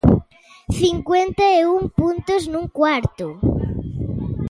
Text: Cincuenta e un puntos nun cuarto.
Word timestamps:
Cincuenta 0.79 1.45
e 1.57 1.59
un 1.77 1.83
puntos 1.99 2.43
nun 2.51 2.65
cuarto. 2.77 3.25